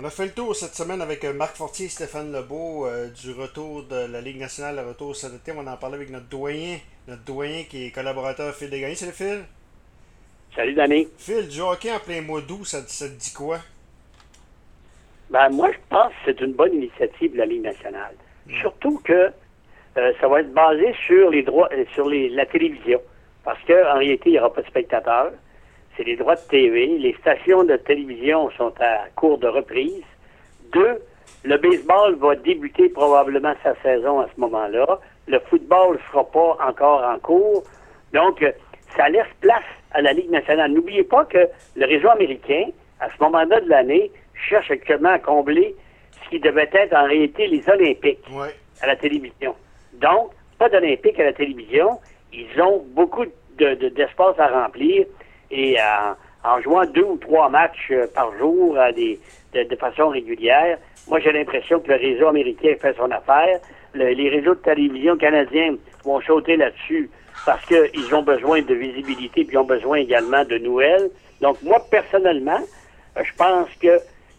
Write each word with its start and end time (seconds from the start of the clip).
On 0.00 0.04
a 0.04 0.10
fait 0.10 0.26
le 0.26 0.30
tour 0.30 0.54
cette 0.54 0.76
semaine 0.76 1.02
avec 1.02 1.24
euh, 1.24 1.32
Marc 1.32 1.56
Fortier 1.56 1.86
et 1.86 1.88
Stéphane 1.88 2.30
Lebeau 2.30 2.86
euh, 2.86 3.08
du 3.08 3.32
retour 3.32 3.82
de 3.82 4.06
la 4.06 4.20
Ligue 4.20 4.38
nationale, 4.38 4.76
le 4.76 4.82
retour 4.90 5.16
cet 5.16 5.34
été. 5.34 5.50
On 5.50 5.66
en 5.66 5.76
parlait 5.76 5.96
avec 5.96 6.10
notre 6.10 6.28
doyen, 6.28 6.76
notre 7.08 7.24
doyen 7.24 7.64
qui 7.64 7.86
est 7.86 7.90
collaborateur 7.90 8.54
Phil 8.54 8.70
Desgagnés. 8.70 8.94
Salut 8.94 9.10
Phil. 9.10 9.40
Salut 10.54 10.74
Danny. 10.74 11.08
Phil, 11.18 11.48
du 11.48 11.60
hockey 11.60 11.90
en 11.90 11.98
plein 11.98 12.22
mois 12.22 12.40
d'août, 12.40 12.64
ça, 12.64 12.78
ça, 12.86 13.08
te 13.08 13.14
dit 13.14 13.32
quoi? 13.32 13.58
Ben, 15.30 15.48
moi, 15.48 15.72
je 15.72 15.78
pense 15.88 16.12
que 16.12 16.18
c'est 16.26 16.40
une 16.42 16.52
bonne 16.52 16.74
initiative 16.74 17.32
de 17.32 17.38
la 17.38 17.46
Ligue 17.46 17.64
nationale. 17.64 18.14
Surtout 18.60 19.00
que 19.02 19.32
euh, 19.96 20.12
ça 20.20 20.28
va 20.28 20.42
être 20.42 20.54
basé 20.54 20.94
sur 21.08 21.30
les 21.30 21.42
droits, 21.42 21.70
euh, 21.72 21.84
sur 21.94 22.08
les, 22.08 22.28
la 22.28 22.46
télévision. 22.46 23.00
Parce 23.42 23.58
qu'en 23.66 23.98
réalité, 23.98 24.30
il 24.30 24.32
n'y 24.34 24.38
aura 24.38 24.52
pas 24.52 24.62
de 24.62 24.68
spectateurs. 24.68 25.32
C'est 25.98 26.04
les 26.04 26.14
droits 26.16 26.36
de 26.36 26.48
TV. 26.48 26.86
Les 26.98 27.12
stations 27.14 27.64
de 27.64 27.76
télévision 27.76 28.50
sont 28.52 28.72
à 28.80 29.08
court 29.16 29.36
de 29.38 29.48
reprise. 29.48 30.04
Deux, 30.72 31.02
le 31.44 31.56
baseball 31.58 32.14
va 32.14 32.36
débuter 32.36 32.88
probablement 32.88 33.52
sa 33.64 33.74
saison 33.82 34.20
à 34.20 34.28
ce 34.32 34.40
moment-là. 34.40 35.00
Le 35.26 35.40
football 35.40 35.96
ne 35.96 36.02
sera 36.12 36.24
pas 36.24 36.56
encore 36.66 37.02
en 37.04 37.18
cours. 37.18 37.64
Donc, 38.14 38.40
euh, 38.42 38.52
ça 38.96 39.08
laisse 39.08 39.26
place 39.40 39.64
à 39.90 40.00
la 40.00 40.12
Ligue 40.12 40.30
nationale. 40.30 40.70
N'oubliez 40.70 41.02
pas 41.02 41.24
que 41.24 41.48
le 41.74 41.84
réseau 41.86 42.08
américain, 42.10 42.66
à 43.00 43.08
ce 43.10 43.20
moment-là 43.24 43.60
de 43.60 43.68
l'année, 43.68 44.12
cherche 44.48 44.70
actuellement 44.70 45.10
à 45.10 45.18
combler 45.18 45.74
ce 46.24 46.30
qui 46.30 46.38
devait 46.38 46.70
être 46.72 46.94
en 46.94 47.06
réalité 47.06 47.48
les 47.48 47.68
Olympiques 47.68 48.24
Ouais. 48.32 48.54
à 48.82 48.86
la 48.86 48.94
télévision. 48.94 49.56
Donc, 49.94 50.30
pas 50.58 50.68
d'Olympiques 50.68 51.18
à 51.18 51.24
la 51.24 51.32
télévision. 51.32 51.98
Ils 52.32 52.60
ont 52.62 52.84
beaucoup 52.90 53.24
de, 53.58 53.74
de- 53.74 53.88
d'espace 53.88 54.38
à 54.38 54.46
remplir 54.46 55.06
et 55.50 55.76
en, 55.80 56.50
en 56.50 56.60
jouant 56.60 56.84
deux 56.86 57.02
ou 57.04 57.16
trois 57.16 57.48
matchs 57.48 57.88
euh, 57.90 58.06
par 58.14 58.36
jour 58.38 58.76
des, 58.94 59.18
de, 59.54 59.76
façon 59.76 60.08
régulière, 60.08 60.78
moi 61.08 61.20
j'ai 61.20 61.32
l'impression 61.32 61.80
que 61.80 61.88
le 61.88 61.96
réseau 61.96 62.28
américain 62.28 62.74
fait 62.80 62.94
son 62.96 63.10
affaire. 63.10 63.58
Le- 63.94 64.10
les 64.10 64.28
réseaux 64.28 64.54
de 64.54 64.60
télévision 64.60 65.16
canadiens 65.16 65.74
vont 66.04 66.20
sauter 66.20 66.56
là-dessus 66.56 67.10
parce 67.46 67.64
qu'ils 67.66 68.14
ont 68.14 68.22
besoin 68.22 68.60
de 68.62 68.74
visibilité 68.74 69.44
puis 69.44 69.54
ils 69.54 69.58
ont 69.58 69.64
besoin 69.64 69.98
également 69.98 70.44
de 70.44 70.58
nouvelles. 70.58 71.10
Donc 71.40 71.56
moi 71.62 71.78
personnellement, 71.90 72.60
euh, 73.16 73.22
je 73.24 73.32
pense 73.36 73.68
que 73.80 73.98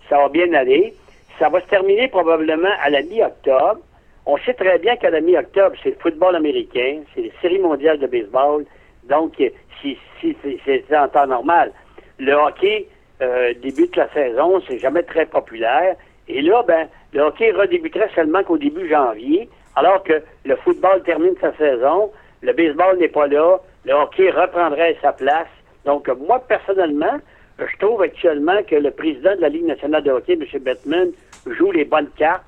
ça 0.09 0.17
va 0.17 0.29
bien 0.29 0.53
aller. 0.53 0.93
Ça 1.39 1.47
va 1.49 1.61
se 1.61 1.67
terminer 1.67 2.07
probablement 2.09 2.69
à 2.83 2.89
la 2.89 3.01
mi-octobre. 3.01 3.79
On 4.25 4.37
sait 4.39 4.53
très 4.53 4.77
bien 4.77 4.95
qu'à 4.97 5.09
la 5.09 5.21
mi-octobre, 5.21 5.75
c'est 5.81 5.91
le 5.91 5.95
football 5.99 6.35
américain, 6.35 6.99
c'est 7.15 7.21
les 7.21 7.31
séries 7.41 7.59
mondiales 7.59 7.97
de 7.99 8.07
baseball. 8.07 8.65
Donc, 9.09 9.33
euh, 9.39 9.49
si, 9.81 9.97
c'est 10.21 10.97
en 10.97 11.07
temps 11.07 11.27
normal. 11.27 11.71
Le 12.19 12.33
hockey 12.33 12.87
euh, 13.21 13.53
débute 13.61 13.95
la 13.95 14.09
saison, 14.13 14.61
c'est 14.67 14.79
jamais 14.79 15.03
très 15.03 15.25
populaire. 15.25 15.95
Et 16.27 16.41
là, 16.41 16.63
ben, 16.67 16.87
le 17.13 17.21
hockey 17.21 17.51
redébuterait 17.51 18.09
seulement 18.13 18.43
qu'au 18.43 18.57
début 18.57 18.87
janvier, 18.87 19.49
alors 19.75 20.03
que 20.03 20.21
le 20.45 20.55
football 20.57 21.01
termine 21.03 21.35
sa 21.41 21.55
saison, 21.55 22.11
le 22.41 22.53
baseball 22.53 22.97
n'est 22.97 23.07
pas 23.07 23.27
là, 23.27 23.57
le 23.85 23.93
hockey 23.93 24.29
reprendrait 24.29 24.97
sa 25.01 25.13
place. 25.13 25.47
Donc, 25.85 26.07
moi, 26.27 26.39
personnellement, 26.47 27.19
je 27.57 27.77
trouve 27.85 28.01
actuellement 28.01 28.61
que 28.63 28.75
le 28.75 28.91
président 28.91 29.35
de 29.35 29.41
la 29.41 29.49
Ligue 29.49 29.65
nationale 29.65 30.03
de 30.03 30.11
hockey, 30.11 30.33
M. 30.33 30.45
Bettman, 30.61 31.11
joue 31.45 31.71
les 31.71 31.85
bonnes 31.85 32.09
cartes. 32.17 32.43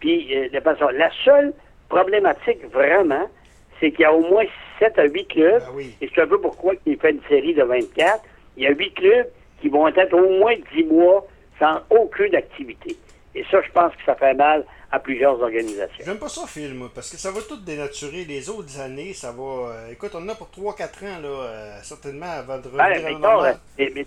Puis, 0.00 0.36
euh, 0.36 0.48
de 0.48 0.60
façon, 0.60 0.88
la 0.94 1.10
seule 1.24 1.52
problématique 1.88 2.64
vraiment, 2.72 3.28
c'est 3.82 3.90
qu'il 3.90 4.02
y 4.02 4.04
a 4.04 4.12
au 4.14 4.20
moins 4.20 4.44
7 4.78 4.96
à 4.98 5.04
8 5.04 5.26
clubs, 5.26 5.62
Ah 5.66 5.70
oui. 5.74 5.96
et 6.00 6.08
c'est 6.14 6.22
un 6.22 6.26
peu 6.28 6.40
pourquoi 6.40 6.74
il 6.86 6.96
fait 6.98 7.10
une 7.10 7.20
série 7.28 7.52
de 7.52 7.64
24. 7.64 8.22
Il 8.56 8.62
y 8.62 8.66
a 8.68 8.70
8 8.70 8.94
clubs 8.94 9.26
qui 9.60 9.68
vont 9.68 9.88
être 9.88 10.14
au 10.14 10.38
moins 10.38 10.54
10 10.74 10.84
mois 10.84 11.26
sans 11.58 11.80
aucune 11.90 12.34
activité. 12.36 12.96
Et 13.34 13.44
ça, 13.50 13.60
je 13.66 13.72
pense 13.72 13.92
que 13.96 14.02
ça 14.06 14.14
fait 14.14 14.34
mal 14.34 14.64
à 14.92 14.98
plusieurs 15.00 15.40
organisations. 15.40 16.04
J'aime 16.04 16.18
pas 16.18 16.28
ça, 16.28 16.46
Phil, 16.46 16.74
moi, 16.74 16.90
parce 16.94 17.10
que 17.10 17.16
ça 17.16 17.30
va 17.32 17.40
tout 17.40 17.56
dénaturer. 17.56 18.24
Les 18.24 18.48
autres 18.50 18.78
années, 18.78 19.14
ça 19.14 19.32
va. 19.32 19.42
euh, 19.42 19.90
écoute, 19.90 20.10
on 20.14 20.18
en 20.22 20.28
a 20.28 20.34
pour 20.34 20.48
3-4 20.50 21.02
ans, 21.04 21.20
là, 21.22 21.28
euh, 21.28 21.76
certainement, 21.82 22.26
avant 22.26 22.58
de 22.58 22.68
Ben, 22.68 22.84
revenir 22.84 23.06
à 23.06 23.08
mettons, 23.08 23.18
normale. 23.20 23.56
euh, 23.80 23.88
mais 23.94 24.04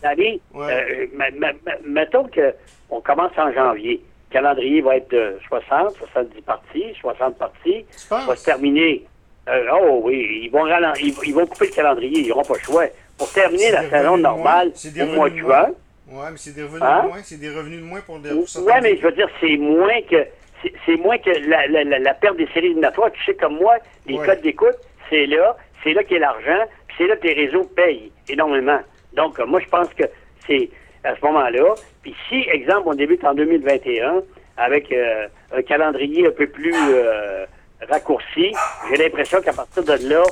Ouais. 0.53 0.73
euh, 0.73 1.07
ma- 1.13 1.31
ma- 1.31 1.53
mettons 1.83 2.25
que 2.25 2.53
on 2.89 3.01
commence 3.01 3.31
en 3.38 3.51
janvier. 3.51 4.01
Le 4.29 4.33
calendrier 4.33 4.81
va 4.81 4.97
être 4.97 5.09
de 5.09 5.39
60, 5.47 5.95
70 5.97 6.41
parties, 6.41 6.94
60 7.01 7.38
parties. 7.38 7.85
Tu 7.89 8.07
va 8.28 8.35
se 8.35 8.45
terminer. 8.45 9.05
Euh, 9.50 9.63
oh 9.73 10.01
oui, 10.03 10.41
ils 10.44 10.50
vont, 10.50 10.66
ralen- 10.66 10.94
ils, 11.00 11.13
ils 11.25 11.33
vont 11.33 11.45
couper 11.45 11.67
le 11.67 11.72
calendrier, 11.72 12.19
ils 12.22 12.28
n'auront 12.29 12.44
pas 12.44 12.56
le 12.56 12.59
choix. 12.63 12.85
Pour 13.17 13.31
terminer 13.31 13.72
la 13.72 13.89
saison 13.89 14.17
normale 14.17 14.72
au 15.01 15.06
mois 15.16 15.29
de 15.29 15.38
juin, 15.38 15.67
Ouais, 16.07 16.25
mais 16.31 16.38
c'est 16.38 16.53
des 16.53 16.61
revenus 16.63 16.83
Hein? 16.83 17.01
de 17.03 17.07
moins. 17.07 17.17
C'est 17.23 17.39
des 17.39 17.50
revenus 17.50 17.79
de 17.79 17.85
moins 17.85 18.01
pour 18.01 18.19
des. 18.19 18.29
Oui, 18.31 18.73
mais 18.84 18.95
je 18.97 19.01
veux 19.01 19.11
dire, 19.13 19.28
c'est 19.41 19.57
moins 19.57 20.01
que 20.09 20.23
c'est 20.61 20.72
c'est 20.85 20.97
moins 20.97 21.17
que 21.17 21.31
la, 21.50 21.66
la, 21.67 21.84
la, 21.84 21.97
la 22.00 22.13
perte 22.13 22.38
des 22.38 22.45
séries 22.53 22.67
éliminatoires. 22.67 23.11
Tu 23.11 23.23
sais 23.25 23.34
comme 23.34 23.55
moi, 23.57 23.78
les 24.05 24.17
Ouais. 24.17 24.25
codes 24.25 24.41
d'écoute, 24.41 24.75
c'est 25.09 25.25
là, 25.25 25.57
c'est 25.84 25.94
là 25.94 26.03
qu'est 26.03 26.19
l'argent, 26.19 26.63
puis 26.88 26.95
c'est 27.00 27.07
là 27.07 27.16
que 27.16 27.25
les 27.28 27.34
réseaux 27.34 27.63
payent 27.75 28.11
énormément. 28.29 28.79
Donc, 29.13 29.39
euh, 29.39 29.45
moi, 29.47 29.59
je 29.61 29.67
pense 29.67 29.88
que 29.95 30.03
c'est 30.45 30.69
à 31.03 31.16
ce 31.16 31.22
moment-là. 31.25 31.73
Puis 32.03 32.13
si, 32.29 32.45
exemple, 32.51 32.84
on 32.88 32.94
débute 32.94 33.23
en 33.23 33.34
2021 33.34 34.22
avec 34.57 34.91
euh, 34.91 35.28
un 35.55 35.61
calendrier 35.63 36.28
un 36.28 36.31
peu 36.31 36.45
plus 36.47 36.75
euh, 36.75 37.45
raccourci, 37.89 38.53
j'ai 38.89 38.97
l'impression 38.97 39.41
qu'à 39.41 39.53
partir 39.53 39.83
de 39.83 40.09
là, 40.09 40.23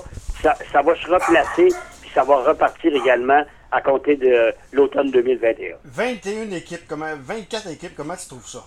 ça, 0.42 0.56
ça 0.72 0.82
va 0.82 0.96
se 0.96 1.08
replacer, 1.08 1.68
puis 2.02 2.12
ça 2.14 2.24
va 2.24 2.38
repartir 2.44 2.94
également 2.96 3.44
à 3.72 3.82
compter 3.82 4.16
de 4.16 4.54
l'automne 4.72 5.12
2021. 5.12 5.78
21 5.84 6.52
équipes, 6.52 6.88
comment, 6.88 7.14
24 7.16 7.72
équipes, 7.72 7.96
comment 7.96 8.16
tu 8.16 8.28
trouves 8.28 8.48
ça? 8.48 8.64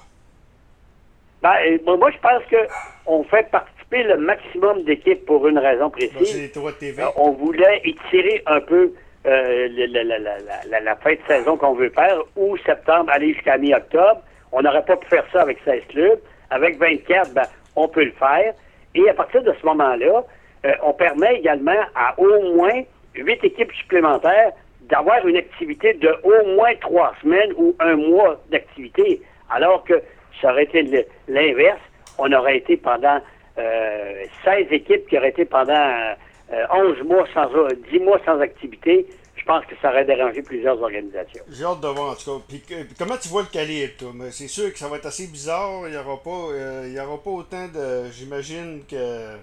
Ben, 1.43 1.55
euh, 1.65 1.97
moi, 1.97 2.11
je 2.11 2.19
pense 2.19 2.43
que 2.51 2.57
on 3.07 3.23
fait 3.25 3.49
participer 3.51 4.03
le 4.03 4.17
maximum 4.17 4.83
d'équipes 4.83 5.25
pour 5.27 5.47
une 5.47 5.59
raison 5.59 5.91
précise. 5.91 6.51
TV. 6.81 7.03
Euh, 7.03 7.07
on 7.17 7.33
voulait 7.33 7.83
étirer 7.85 8.43
un 8.47 8.61
peu 8.61 8.93
euh, 9.27 9.69
la 10.83 10.97
fin 10.97 11.13
de 11.13 11.21
saison 11.29 11.57
qu'on 11.57 11.75
veut 11.75 11.91
faire, 11.91 12.19
ou 12.37 12.57
septembre, 12.59 13.11
aller 13.13 13.35
jusqu'à 13.35 13.59
mi-octobre. 13.59 14.23
On 14.51 14.63
n'aurait 14.63 14.85
pas 14.85 14.97
pu 14.97 15.07
faire 15.09 15.25
ça 15.33 15.43
avec 15.43 15.59
16 15.65 15.83
clubs. 15.89 16.21
Avec 16.51 16.79
24, 16.79 17.33
ben, 17.33 17.47
on 17.75 17.89
peut 17.89 18.05
le 18.05 18.13
faire. 18.13 18.55
Et 18.97 19.09
à 19.11 19.15
partir 19.15 19.43
de 19.43 19.53
ce 19.61 19.67
moment-là, 19.67 20.25
euh, 20.65 20.73
on 20.83 20.95
permet 20.95 21.37
également 21.37 21.81
à 21.95 22.19
au 22.19 22.55
moins 22.57 22.83
8 23.15 23.45
équipes 23.45 23.73
supplémentaires 23.75 24.53
d'avoir 24.89 25.27
une 25.27 25.37
activité 25.37 25.93
de 25.95 26.09
au 26.23 26.47
moins 26.57 26.75
trois 26.81 27.13
semaines 27.21 27.53
ou 27.57 27.75
un 27.79 27.97
mois 27.97 28.41
d'activité, 28.51 29.21
alors 29.51 29.85
que 29.85 30.01
ça 30.41 30.51
aurait 30.51 30.65
été 30.65 31.07
l'inverse. 31.29 31.81
On 32.19 32.33
aurait 32.33 32.57
été 32.57 32.79
pendant 32.79 33.21
euh, 33.59 34.25
16 34.45 34.69
équipes 34.71 35.07
qui 35.09 35.19
auraient 35.19 35.29
été 35.31 35.45
pendant 35.45 35.75
euh, 36.53 36.65
11 36.73 37.03
mois 37.03 37.27
sans 37.35 37.49
10 37.93 37.99
mois 38.01 38.21
sans 38.25 38.41
activité. 38.41 39.07
Je 39.47 39.53
pense 39.53 39.65
que 39.67 39.77
ça 39.81 39.91
aurait 39.91 40.05
dérangé 40.05 40.43
plusieurs 40.43 40.81
organisations. 40.83 41.45
J'ai 41.49 41.63
hâte 41.65 41.81
de 41.81 41.87
voir 41.87 42.11
en 42.11 42.15
tout 42.17 42.39
cas. 42.39 42.45
Puis, 42.49 42.63
comment 42.99 43.17
tu 43.17 43.29
vois 43.29 43.43
le 43.43 43.49
calibre, 43.49 43.93
toi? 43.97 44.09
Mais 44.13 44.33
C'est 44.33 44.49
sûr 44.49 44.73
que 44.73 44.79
ça 44.79 44.89
va 44.89 44.97
être 44.97 45.07
assez 45.07 45.29
bizarre. 45.29 45.83
Il 45.87 45.93
n'y 45.93 45.97
aura 45.97 46.21
pas, 46.21 46.31
euh, 46.53 46.85
il 46.89 46.93
y 46.95 46.99
aura 46.99 47.17
pas 47.23 47.31
autant 47.31 47.69
de. 47.73 48.11
J'imagine 48.11 48.81
que. 48.91 49.37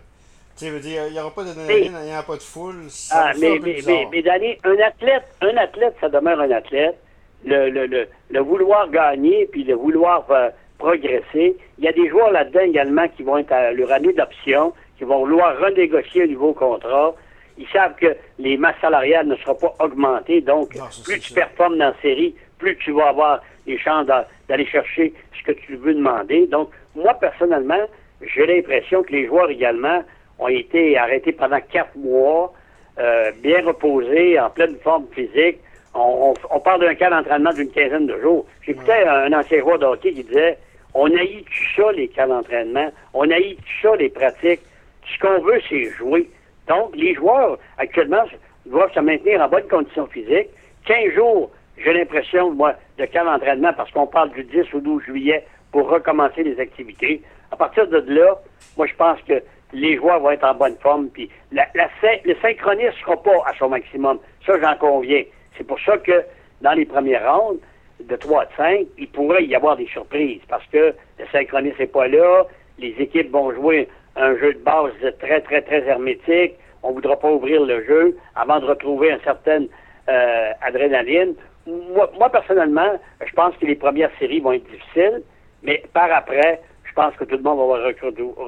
Tu 0.59 0.69
veux 0.69 0.81
dire, 0.81 1.03
il 1.07 1.13
n'y 1.13 1.19
aura 1.21 1.31
pas 1.33 1.43
d'adrénaline, 1.45 1.95
il 2.01 2.05
n'y 2.07 2.11
aura 2.11 2.23
pas 2.23 2.35
de 2.35 2.41
foule. 2.41 2.83
Ça 2.89 3.27
Ah, 3.29 3.31
mais, 3.39 3.51
un 3.51 3.55
peu 3.55 3.59
mais, 3.63 3.73
bizarre. 3.75 3.95
mais, 3.95 4.07
mais 4.11 4.21
Danny, 4.23 4.57
un 4.65 4.77
athlète, 4.85 5.23
un 5.41 5.55
athlète, 5.57 5.95
ça 6.01 6.09
demeure 6.09 6.39
un 6.41 6.51
athlète. 6.51 6.97
Le, 7.45 7.69
le, 7.69 7.85
le, 7.87 8.07
le 8.29 8.39
vouloir 8.41 8.89
gagner 8.89 9.47
puis 9.51 9.63
le 9.63 9.75
vouloir 9.75 10.25
euh, 10.31 10.49
progresser. 10.79 11.55
Il 11.77 11.85
y 11.85 11.87
a 11.87 11.93
des 11.93 12.09
joueurs 12.09 12.31
là-dedans 12.31 12.59
également 12.59 13.07
qui 13.07 13.23
vont 13.23 13.37
être 13.37 13.53
à 13.53 13.71
leur 13.71 13.89
année 13.91 14.11
d'option, 14.13 14.73
qui 14.97 15.05
vont 15.05 15.19
vouloir 15.19 15.57
renégocier 15.59 16.23
un 16.23 16.27
nouveau 16.27 16.51
contrat. 16.53 17.15
Ils 17.57 17.67
savent 17.67 17.95
que 17.95 18.15
les 18.39 18.57
masses 18.57 18.75
salariales 18.81 19.27
ne 19.27 19.35
seront 19.37 19.55
pas 19.55 19.73
augmentées, 19.79 20.41
donc 20.41 20.75
Non, 20.75 20.85
plus 21.03 21.19
tu 21.19 21.33
performes 21.33 21.77
dans 21.77 21.87
la 21.87 21.95
série, 22.01 22.35
plus 22.57 22.75
tu 22.77 22.91
vas 22.91 23.09
avoir 23.09 23.41
des 23.65 23.77
chances 23.77 24.05
d'a- 24.07 24.27
d'aller 24.49 24.65
chercher 24.65 25.13
ce 25.37 25.43
que 25.43 25.51
tu 25.59 25.75
veux 25.75 25.93
demander. 25.93 26.47
Donc, 26.47 26.69
moi, 26.95 27.13
personnellement, 27.13 27.81
j'ai 28.21 28.45
l'impression 28.45 29.03
que 29.03 29.11
les 29.11 29.27
joueurs 29.27 29.49
également 29.49 30.03
ont 30.39 30.47
été 30.47 30.97
arrêtés 30.97 31.31
pendant 31.31 31.59
quatre 31.61 31.95
mois, 31.95 32.53
euh, 32.99 33.31
bien 33.41 33.63
reposés, 33.65 34.39
en 34.39 34.49
pleine 34.49 34.75
forme 34.83 35.05
physique. 35.13 35.59
On, 35.93 36.33
on- 36.51 36.55
on 36.55 36.59
parle 36.59 36.81
d'un 36.81 36.95
cas 36.95 37.09
d'entraînement 37.11 37.53
d'une 37.53 37.69
quinzaine 37.69 38.07
de 38.07 38.19
jours. 38.19 38.45
J'écoutais 38.63 39.03
un 39.05 39.31
ancien 39.31 39.59
joueur 39.59 39.77
de 39.79 39.85
hockey 39.85 40.11
qui 40.13 40.23
disait 40.23 40.57
on 40.95 41.05
haït 41.15 41.43
tout 41.45 41.81
ça, 41.83 41.91
les 41.91 42.07
cas 42.07 42.27
d'entraînement. 42.27 42.91
On 43.13 43.29
haït 43.29 43.55
tout 43.57 43.87
ça, 43.89 43.95
les 43.95 44.09
pratiques. 44.09 44.61
Ce 45.05 45.19
qu'on 45.19 45.39
veut, 45.41 45.59
c'est 45.69 45.85
jouer. 45.91 46.29
Donc, 46.67 46.95
les 46.95 47.13
joueurs, 47.15 47.57
actuellement, 47.77 48.23
doivent 48.65 48.93
se 48.93 48.99
maintenir 48.99 49.41
en 49.41 49.49
bonne 49.49 49.67
condition 49.67 50.07
physique. 50.07 50.49
15 50.85 51.13
jours, 51.13 51.51
j'ai 51.77 51.93
l'impression, 51.93 52.51
moi, 52.51 52.75
de 52.97 53.05
camp 53.05 53.25
d'entraînement, 53.25 53.73
parce 53.73 53.91
qu'on 53.91 54.07
parle 54.07 54.31
du 54.31 54.43
10 54.43 54.73
au 54.73 54.79
12 54.79 55.03
juillet 55.03 55.45
pour 55.71 55.89
recommencer 55.89 56.43
les 56.43 56.59
activités. 56.59 57.21
À 57.51 57.55
partir 57.55 57.87
de 57.87 57.97
là, 58.07 58.37
moi, 58.77 58.87
je 58.87 58.95
pense 58.95 59.19
que 59.27 59.41
les 59.73 59.97
joueurs 59.97 60.19
vont 60.19 60.31
être 60.31 60.43
en 60.43 60.53
bonne 60.53 60.77
forme, 60.77 61.07
puis 61.09 61.29
le 61.51 62.35
synchronisme 62.41 62.87
ne 62.87 63.01
sera 63.01 63.21
pas 63.21 63.43
à 63.45 63.53
son 63.57 63.69
maximum. 63.69 64.19
Ça, 64.45 64.59
j'en 64.59 64.75
conviens. 64.75 65.23
C'est 65.57 65.65
pour 65.65 65.79
ça 65.79 65.97
que, 65.97 66.23
dans 66.61 66.73
les 66.73 66.85
premières 66.85 67.33
rondes, 67.33 67.59
de 67.99 68.15
3 68.15 68.43
à 68.43 68.47
5, 68.57 68.85
il 68.97 69.07
pourrait 69.07 69.45
y 69.45 69.55
avoir 69.55 69.77
des 69.77 69.87
surprises 69.87 70.41
parce 70.49 70.65
que 70.67 70.93
le 71.19 71.25
synchronisme 71.31 71.77
n'est 71.79 71.87
pas 71.87 72.07
là, 72.07 72.43
les 72.77 72.93
équipes 72.99 73.31
vont 73.31 73.51
jouer 73.53 73.87
un 74.15 74.37
jeu 74.37 74.53
de 74.53 74.59
base 74.59 74.91
très, 75.19 75.41
très, 75.41 75.61
très 75.61 75.83
hermétique, 75.87 76.55
on 76.83 76.89
ne 76.89 76.93
voudra 76.95 77.17
pas 77.17 77.31
ouvrir 77.31 77.61
le 77.63 77.83
jeu 77.85 78.17
avant 78.35 78.59
de 78.59 78.65
retrouver 78.65 79.09
une 79.09 79.21
certaine 79.21 79.67
euh, 80.09 80.51
adrénaline. 80.61 81.33
Moi, 81.65 82.11
moi, 82.19 82.29
personnellement, 82.29 82.99
je 83.25 83.33
pense 83.33 83.55
que 83.57 83.65
les 83.65 83.75
premières 83.75 84.11
séries 84.19 84.41
vont 84.41 84.51
être 84.51 84.69
difficiles, 84.69 85.23
mais 85.63 85.83
par 85.93 86.11
après, 86.11 86.61
je 86.83 86.93
pense 86.93 87.15
que 87.15 87.23
tout 87.23 87.37
le 87.37 87.41
monde 87.41 87.57
va 87.57 87.87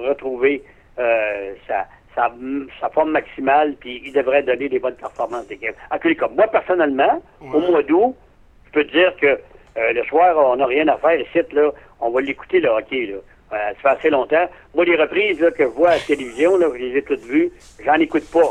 retrouver 0.09 0.63
euh, 0.99 1.53
sa, 1.67 1.87
sa, 2.13 2.89
forme 2.89 3.11
maximale, 3.11 3.75
puis 3.79 4.01
il 4.05 4.13
devrait 4.13 4.43
donner 4.43 4.69
des 4.69 4.79
bonnes 4.79 4.95
performances 4.95 5.47
d'équipe. 5.47 5.75
En 5.91 5.97
tous 5.97 6.09
les 6.09 6.15
cas, 6.15 6.27
moi, 6.27 6.47
personnellement, 6.47 7.21
au 7.41 7.59
mois 7.59 7.83
d'août, 7.83 8.15
je 8.67 8.71
peux 8.71 8.83
te 8.83 8.91
dire 8.91 9.15
que 9.15 9.39
euh, 9.77 9.93
le 9.93 10.03
soir, 10.03 10.35
on 10.37 10.57
n'a 10.57 10.65
rien 10.65 10.87
à 10.87 10.97
faire 10.97 11.19
ici, 11.19 11.39
là, 11.53 11.71
on 11.99 12.09
va 12.09 12.21
l'écouter, 12.21 12.59
le 12.59 12.69
hockey, 12.69 13.07
là. 13.07 13.17
Euh, 13.53 13.57
ça 13.57 13.73
fait 13.75 13.87
assez 13.99 14.09
longtemps. 14.09 14.49
Moi, 14.73 14.85
les 14.85 14.95
reprises 14.95 15.37
que 15.55 15.63
je 15.63 15.69
vois 15.69 15.91
à 15.91 15.95
la 15.95 16.01
télévision, 16.01 16.57
là, 16.57 16.67
je 16.73 16.79
les 16.79 16.97
ai 16.97 17.01
toutes 17.03 17.23
vues, 17.23 17.51
j'en 17.83 17.95
écoute 17.95 18.29
pas. 18.31 18.49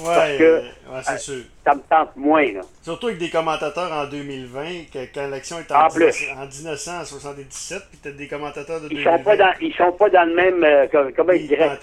Ouais, 0.00 0.14
parce 0.14 0.36
que 0.36 0.62
c'est 1.02 1.12
euh, 1.12 1.18
sûr. 1.18 1.44
ça 1.64 1.74
me 1.74 1.80
tente 1.80 2.16
moins. 2.16 2.52
Là. 2.52 2.60
Surtout 2.82 3.06
avec 3.06 3.18
des 3.18 3.30
commentateurs 3.30 3.90
en 3.92 4.06
2020, 4.06 4.64
quand 4.92 5.28
l'action 5.28 5.56
est 5.58 5.72
en, 5.72 5.88
1977, 5.88 7.82
puis 7.90 7.98
tu 8.02 8.08
as 8.08 8.12
des 8.12 8.28
commentateurs 8.28 8.80
de 8.80 8.88
ils 8.90 9.02
Sont 9.02 9.18
pas 9.20 9.36
dans, 9.36 9.52
ils 9.60 9.74
sont 9.74 9.92
pas 9.92 10.10
dans 10.10 10.28
le 10.28 10.34
même. 10.34 10.64
Euh, 10.64 10.86
comment 11.16 11.32
ils 11.32 11.48
diraient? 11.48 11.78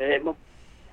euh, 0.00 0.18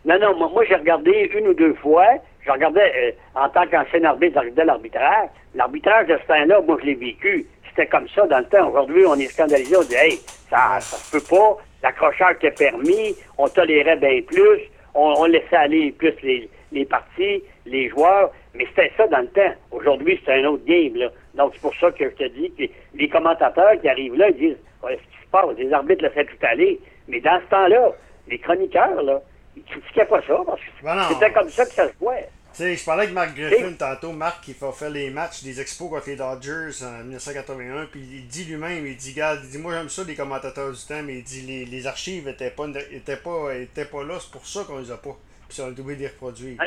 Non, 0.06 0.20
non, 0.20 0.50
moi, 0.50 0.64
j'ai 0.66 0.76
regardé 0.76 1.32
une 1.34 1.48
ou 1.48 1.54
deux 1.54 1.74
fois. 1.76 2.08
Je 2.46 2.52
regardais, 2.52 3.16
en 3.36 3.48
tant 3.50 3.66
qu'ancien 3.68 4.04
arbitre, 4.04 4.34
je 4.36 4.40
regardais 4.40 4.66
l'arbitrage. 4.66 5.30
L'arbitrage 5.56 6.08
de 6.08 6.18
ce 6.22 6.28
temps-là, 6.28 6.62
moi, 6.62 6.78
je 6.82 6.88
l'ai 6.88 6.96
vécu. 6.96 7.46
C'était 7.70 7.88
comme 7.88 8.08
ça 8.10 8.28
dans 8.28 8.40
le 8.40 8.46
temps. 8.46 8.70
Aujourd'hui, 8.70 9.06
on 9.06 9.16
est 9.16 9.28
scandalisé. 9.28 9.76
On 9.78 9.84
dit, 9.84 9.96
hey, 9.96 10.18
ça, 10.50 10.80
ça 10.80 10.98
se 10.98 11.12
peut 11.12 11.24
pas. 11.30 11.58
L'accrocheur 11.82 12.32
était 12.32 12.52
permis. 12.52 13.16
On 13.38 13.48
tolérait 13.48 13.96
bien 13.98 14.22
plus. 14.28 14.62
On, 14.94 15.14
on 15.18 15.26
laissait 15.26 15.56
aller 15.56 15.92
plus 15.92 16.14
les, 16.22 16.50
les 16.74 16.86
parties, 16.86 17.44
les 17.66 17.90
joueurs, 17.90 18.32
mais 18.54 18.66
c'était 18.68 18.92
ça 18.98 19.08
dans 19.08 19.20
le 19.20 19.28
temps. 19.28 19.54
Aujourd'hui, 19.72 20.20
c'est 20.26 20.34
un 20.34 20.46
autre 20.46 20.66
game. 20.66 20.96
Là. 20.96 21.10
Donc, 21.36 21.52
c'est 21.54 21.62
pour 21.62 21.76
ça 21.76 21.92
que 21.92 22.04
je 22.04 22.16
te 22.16 22.28
dis 22.30 22.52
que 22.52 22.64
les 22.96 23.10
commentateurs 23.10 23.80
qui 23.82 23.88
arrivent 23.90 24.16
là, 24.16 24.30
ils 24.30 24.36
disent 24.36 24.58
Qu'est-ce 24.82 25.02
qui 25.02 25.24
se 25.26 25.30
passe? 25.32 25.46
Les 25.58 25.72
arbitres 25.72 26.04
le 26.04 26.26
tout 26.26 26.38
aller. 26.46 26.80
Mais 27.08 27.20
dans 27.22 27.40
ce 27.40 27.50
temps-là, 27.50 27.92
les 28.28 28.38
chroniqueurs, 28.38 29.02
là, 29.02 29.22
ils 29.56 29.64
critiquaient 29.64 30.06
pas 30.06 30.22
ça 30.22 30.38
parce 30.46 30.62
que 30.62 30.84
ben 30.84 31.08
c'était 31.10 31.32
comme 31.32 31.50
ça 31.50 31.66
que 31.66 31.72
ça 31.72 31.88
se 31.88 31.94
jouait. 32.00 32.30
Tu 32.54 32.62
sais, 32.62 32.76
je 32.76 32.86
parlais 32.86 33.04
avec 33.04 33.16
Marc 33.16 33.36
Griffin 33.36 33.74
tantôt, 33.74 34.12
Marc 34.12 34.44
qui 34.44 34.54
faire 34.54 34.90
les 34.92 35.10
matchs 35.10 35.44
des 35.44 35.60
Expos 35.60 35.90
contre 35.90 36.08
les 36.08 36.16
Dodgers 36.16 36.84
en 36.84 37.04
1981, 37.04 37.88
puis 37.92 38.02
il 38.02 38.28
dit 38.28 38.46
lui-même, 38.46 38.86
il 38.86 38.96
dit, 38.96 39.14
gars, 39.14 39.36
il 39.42 39.50
dit, 39.50 39.58
moi 39.58 39.74
j'aime 39.74 39.90
ça 39.90 40.04
les 40.04 40.14
commentateurs 40.14 40.72
du 40.72 40.86
temps, 40.86 41.02
mais 41.04 41.16
il 41.16 41.24
dit, 41.24 41.42
les, 41.42 41.66
les 41.66 41.88
archives 41.88 42.28
étaient 42.28 42.52
pas, 42.52 42.68
étaient 42.92 43.18
pas, 43.18 43.56
étaient 43.56 43.86
pas 43.86 44.04
là, 44.04 44.20
c'est 44.20 44.32
pour 44.32 44.46
ça 44.46 44.62
qu'on 44.68 44.78
les 44.78 44.92
a 44.92 44.98
pas 44.98 45.18
sur 45.50 45.66
le 45.66 45.74
double 45.74 45.98
des 45.98 46.08
reproduits. 46.08 46.58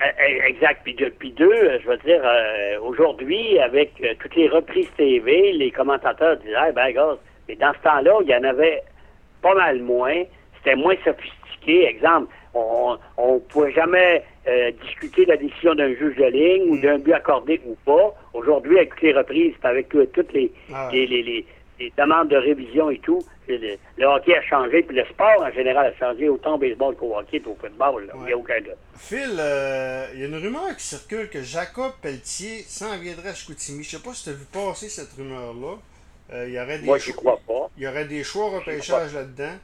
Exact. 0.00 0.80
Puis, 0.84 0.94
depuis 0.94 1.32
deux, 1.32 1.50
euh, 1.50 1.78
je 1.82 1.88
veux 1.88 1.96
dire, 1.98 2.20
euh, 2.22 2.78
aujourd'hui, 2.80 3.58
avec 3.58 3.92
euh, 4.02 4.14
toutes 4.20 4.34
les 4.36 4.48
reprises 4.48 4.88
TV, 4.96 5.52
les 5.52 5.70
commentateurs 5.70 6.36
disaient, 6.36 6.72
ben, 6.74 6.92
gars, 6.92 7.16
mais 7.48 7.56
dans 7.56 7.72
ce 7.72 7.78
temps-là, 7.78 8.18
il 8.22 8.28
y 8.28 8.34
en 8.34 8.44
avait 8.44 8.82
pas 9.40 9.54
mal 9.54 9.80
moins. 9.80 10.22
C'était 10.58 10.76
moins 10.76 10.96
sophistiqué. 11.04 11.45
Exemple, 11.72 12.32
on 12.54 12.98
ne 13.18 13.38
pouvait 13.38 13.72
jamais 13.72 14.24
discuter 14.82 15.24
de 15.24 15.30
la 15.30 15.36
décision 15.36 15.74
d'un 15.74 15.88
juge 15.94 16.16
de 16.16 16.24
ligne 16.24 16.70
ou 16.70 16.76
mm. 16.76 16.80
d'un 16.80 16.98
but 16.98 17.12
accordé 17.12 17.60
ou 17.66 17.76
pas. 17.84 18.14
Aujourd'hui, 18.32 18.78
avec 18.78 18.90
toutes 18.90 19.02
les 19.02 19.12
reprises, 19.12 19.54
avec 19.62 19.88
toutes 19.88 20.32
les, 20.32 20.52
ah 20.72 20.88
les, 20.92 21.06
les, 21.06 21.44
les 21.78 21.92
demandes 21.96 22.28
de 22.28 22.36
révision 22.36 22.90
et 22.90 22.98
tout, 22.98 23.22
le, 23.48 24.04
hockey 24.04 24.36
a 24.36 24.42
changé, 24.42 24.82
puis 24.82 24.96
le 24.96 25.04
sport 25.06 25.42
en 25.42 25.50
général 25.52 25.86
a 25.86 25.94
changé 25.96 26.28
autant 26.28 26.54
au 26.54 26.58
baseball 26.58 26.96
qu'au 26.96 27.16
hockey 27.16 27.42
au 27.46 27.56
football. 27.60 28.10
Il 28.14 28.22
n'y 28.24 28.32
a 28.32 28.36
aucun 28.36 28.60
doute. 28.60 28.76
Phil, 28.96 29.36
euh, 29.38 30.06
il 30.14 30.20
y 30.20 30.24
a 30.24 30.26
une 30.26 30.36
rumeur 30.36 30.76
qui 30.76 30.84
circule 30.84 31.28
que 31.28 31.42
Jacob 31.42 31.92
Pelletier 32.02 32.64
s'en 32.66 32.98
viendrait 32.98 33.30
à 33.30 33.34
Chicoutimi. 33.34 33.84
Je 33.84 33.90
sais 33.96 34.02
pas 34.02 34.14
si 34.14 34.24
tu 34.24 34.30
as 34.30 34.32
vu 34.32 34.44
passer 34.46 34.88
cette 34.88 35.12
rumeur-là. 35.12 35.76
Euh, 36.32 36.48
il 36.48 36.54
y 36.54 36.60
aurait 36.60 36.78
des 36.78 36.86
Moi, 36.86 36.98
je 36.98 37.12
crois 37.12 37.40
pas. 37.46 37.70
Il 37.76 37.84
y 37.84 37.86
aurait 37.86 38.06
des 38.06 38.24
choix 38.24 38.50
repêchage 38.50 39.14
là-dedans. 39.14 39.54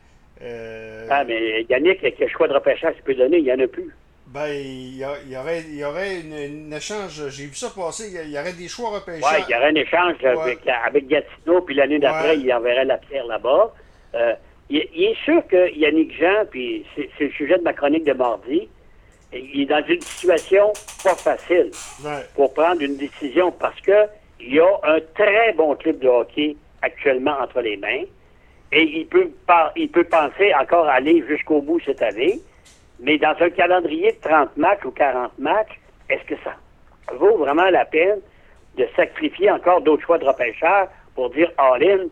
Euh... 0.42 1.06
Ah, 1.10 1.24
mais 1.24 1.62
Yannick, 1.68 2.00
quel 2.16 2.28
choix 2.28 2.48
de 2.48 2.54
repêchage 2.54 2.94
tu 2.96 3.02
peux 3.02 3.14
donner? 3.14 3.38
Il 3.38 3.44
n'y 3.44 3.52
en 3.52 3.60
a 3.60 3.66
plus. 3.66 3.94
Ben, 4.26 4.48
il 4.48 4.96
y, 4.96 5.04
aurait, 5.04 5.60
il 5.68 5.76
y 5.76 5.84
aurait 5.84 6.20
une, 6.20 6.72
échange. 6.72 7.28
J'ai 7.28 7.46
vu 7.46 7.54
ça 7.54 7.68
passer. 7.68 8.10
Il 8.24 8.30
y, 8.30 8.38
aurait 8.38 8.54
des 8.54 8.66
choix 8.66 8.90
repêchés. 8.90 9.22
Oui, 9.22 9.44
il 9.46 9.52
y 9.52 9.54
aurait 9.54 9.68
un 9.68 9.74
échange 9.74 10.24
avec, 10.24 10.60
avec, 10.66 11.06
Gatineau, 11.06 11.60
puis 11.60 11.74
l'année 11.74 11.98
d'après, 11.98 12.38
il 12.38 12.50
enverrait 12.50 12.86
la 12.86 12.96
pierre 12.96 13.26
là-bas. 13.26 13.74
Euh, 14.14 14.32
il, 14.70 14.78
est 14.78 15.16
sûr 15.24 15.46
que 15.48 15.70
Yannick 15.76 16.18
Jean, 16.18 16.46
puis 16.50 16.86
c'est 16.96 17.10
le 17.20 17.30
sujet 17.32 17.58
de 17.58 17.62
ma 17.62 17.74
chronique 17.74 18.04
de 18.04 18.14
mardi, 18.14 18.68
il 19.34 19.62
est 19.62 19.66
dans 19.66 19.84
une 19.86 20.00
situation 20.00 20.72
pas 21.04 21.14
facile 21.14 21.70
pour 22.34 22.54
prendre 22.54 22.80
une 22.80 22.96
décision 22.96 23.52
parce 23.52 23.80
que 23.80 24.06
il 24.40 24.54
y 24.54 24.60
a 24.60 24.80
un 24.82 24.98
très 25.14 25.52
bon 25.52 25.74
club 25.76 25.98
de 25.98 26.08
hockey 26.08 26.56
actuellement 26.80 27.36
entre 27.40 27.60
les 27.60 27.76
mains 27.76 28.04
et 28.72 28.82
il 28.82 29.06
peut, 29.06 29.30
il 29.76 29.88
peut 29.90 30.04
penser 30.04 30.52
encore 30.54 30.88
aller 30.88 31.22
jusqu'au 31.28 31.60
bout 31.60 31.78
cette 31.80 32.02
année. 32.02 32.40
Mais 33.00 33.19
dans 33.19 33.34
un 33.38 33.50
calendrier 33.50 34.12
de 34.12 34.20
30 34.28 34.56
matchs 34.56 34.84
ou 34.84 34.90
40 34.90 35.38
matchs, 35.38 35.78
est-ce 36.08 36.24
que 36.24 36.34
ça 36.42 36.54
vaut 37.14 37.36
vraiment 37.36 37.69
la 37.69 37.84
peine 37.84 38.20
de 38.78 38.88
sacrifier 38.96 39.50
encore 39.50 39.82
d'autres 39.82 40.04
choix 40.04 40.19
de 40.19 40.24
repêcheur 40.24 40.88
pour 41.14 41.30
dire 41.30 41.50
all-in 41.58 42.06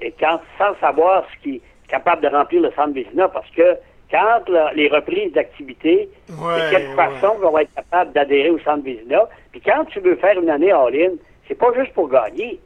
et 0.00 0.12
quand, 0.18 0.40
sans 0.58 0.74
savoir 0.80 1.24
ce 1.32 1.42
qui 1.42 1.56
est 1.56 1.62
capable 1.88 2.22
de 2.22 2.28
remplir 2.28 2.60
le 2.60 2.72
centre 2.72 2.92
Vézina? 2.92 3.28
Parce 3.28 3.48
que 3.50 3.76
quand 4.10 4.42
les 4.74 4.88
reprises 4.88 5.32
d'activité, 5.32 6.10
de 6.28 6.70
quelle 6.70 6.94
façon 6.94 7.36
on 7.42 7.50
va 7.50 7.62
être 7.62 7.74
capable 7.74 8.12
d'adhérer 8.12 8.50
au 8.50 8.58
centre 8.58 8.84
Vézina, 8.84 9.28
puis 9.52 9.62
quand 9.62 9.86
tu 9.86 10.00
veux 10.00 10.16
faire 10.16 10.38
une 10.38 10.50
année 10.50 10.72
all-in, 10.72 11.12
c'est 11.48 11.54
pas 11.54 11.72
juste 11.74 11.94
pour 11.94 12.10
gagner. 12.10 12.60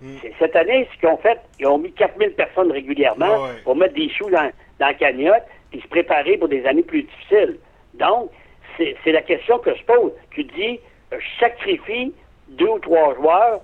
Hmm. 0.00 0.16
Cette 0.38 0.56
année, 0.56 0.88
ce 0.92 0.98
qu'ils 0.98 1.08
ont 1.08 1.18
fait, 1.18 1.38
ils 1.58 1.66
ont 1.66 1.78
mis 1.78 1.92
4000 1.92 2.32
personnes 2.32 2.72
régulièrement 2.72 3.48
pour 3.64 3.76
mettre 3.76 3.94
des 3.94 4.08
choux 4.08 4.30
dans, 4.30 4.50
dans 4.78 4.86
la 4.86 4.94
cagnotte 4.94 5.42
et 5.72 5.80
se 5.80 5.88
préparer 5.88 6.38
pour 6.38 6.48
des 6.48 6.64
années 6.66 6.82
plus 6.82 7.02
difficiles. 7.02 7.58
Donc, 7.94 8.30
c'est 8.76 9.12
la 9.12 9.22
question 9.22 9.58
que 9.58 9.74
je 9.74 9.84
pose. 9.84 10.12
Tu 10.30 10.44
dis, 10.44 10.80
je 11.12 11.38
sacrifie 11.38 12.14
deux 12.48 12.68
ou 12.68 12.78
trois 12.78 13.14
joueurs 13.14 13.60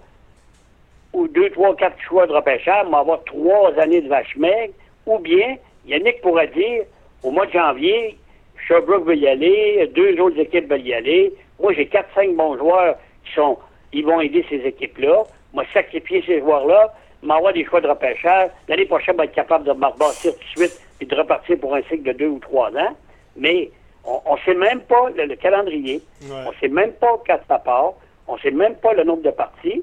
ou 1.12 1.26
deux, 1.28 1.48
trois, 1.50 1.74
quatre 1.76 1.98
choix 2.02 2.26
de 2.26 2.32
repêchage, 2.32 2.86
mais 2.90 2.96
avoir 2.98 3.24
trois 3.24 3.72
années 3.78 4.02
de 4.02 4.08
vache 4.08 4.36
maigre, 4.36 4.74
ou 5.06 5.19
bien 5.19 5.56
Yannick 5.86 6.20
pourrait 6.20 6.48
dire, 6.48 6.82
au 7.22 7.31
mois 7.31 7.46
de 7.46 7.52
janvier, 7.52 8.19
Sherbrooke 8.66 9.06
veut 9.06 9.16
y 9.16 9.26
aller, 9.26 9.90
deux 9.94 10.20
autres 10.20 10.38
équipes 10.38 10.69
veulent 10.69 10.86
y 10.86 10.93
aller. 10.93 11.32
Moi, 11.60 11.72
j'ai 11.72 11.86
quatre, 11.86 12.08
cinq 12.14 12.34
bons 12.34 12.58
joueurs 12.58 12.96
qui 13.24 13.32
sont, 13.32 13.56
ils 13.93 14.05
vont 14.05 14.20
aider 14.20 14.44
ces 14.50 14.56
équipes-là. 14.56 15.24
Moi, 15.56 15.65
sacrifier 15.72 16.22
ces 16.27 16.41
joueurs-là, 16.41 16.93
m'avoir 17.22 17.55
des 17.55 17.65
choix 17.65 17.81
de 17.81 17.89
repêchage. 17.89 18.51
L'année 18.69 18.84
prochaine, 18.84 19.17
va 19.17 19.25
être 19.25 19.32
capable 19.32 19.65
de 19.65 19.72
me 19.72 19.86
rebâtir 19.86 20.34
tout 20.34 20.39
de 20.39 20.65
suite 20.67 20.81
et 21.01 21.06
de 21.06 21.17
repartir 21.17 21.58
pour 21.58 21.75
un 21.75 21.81
cycle 21.84 22.03
de 22.03 22.13
deux 22.13 22.29
ou 22.29 22.39
trois 22.39 22.69
ans. 22.72 22.94
Mais 23.36 23.70
on 24.05 24.34
ne 24.34 24.41
sait 24.44 24.55
même 24.55 24.81
pas 24.81 25.08
le, 25.17 25.34
calendrier. 25.36 26.03
On 26.31 26.51
ne 26.51 26.56
sait 26.60 26.69
même 26.69 26.93
pas 26.93 27.19
quand 27.27 27.39
ça 27.48 27.58
part. 27.58 27.94
On 28.29 28.34
ne 28.34 28.41
sait 28.41 28.51
même 28.51 28.75
pas 28.75 28.93
le 28.93 29.05
nombre 29.05 29.22
de 29.22 29.31
parties. 29.31 29.82